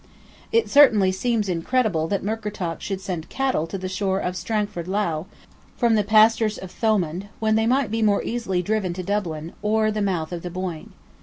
It 0.51 0.67
certainly 0.67 1.11
seems 1.11 1.47
incredible 1.47 2.07
that 2.07 2.23
Murkertach 2.23 2.81
should 2.81 2.99
send 2.99 3.29
cattle 3.29 3.67
to 3.67 3.77
the 3.77 3.87
shore 3.87 4.19
of 4.19 4.35
Strangford 4.35 4.87
Lough, 4.87 5.27
from 5.77 5.93
the 5.93 6.03
pastures 6.03 6.57
of 6.57 6.71
Thomond, 6.71 7.27
when 7.39 7.53
they 7.53 7.67
might 7.67 7.91
be 7.91 8.01
more 8.01 8.23
easily 8.23 8.63
driven 8.63 8.93
to 8.93 9.03
Dublin, 9.03 9.53
or 9.61 9.91
the 9.91 10.01
mouth 10.01 10.31
of 10.31 10.41
the 10.41 10.49
Boyne. 10.49 10.93